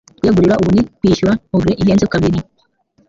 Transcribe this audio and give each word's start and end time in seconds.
Kwiyegurira 0.17 0.59
ubu 0.61 0.69
ni 0.73 0.81
kwishyura 0.97 1.33
ogre 1.55 1.71
ihenze 1.81 2.05
kabiri. 2.13 2.39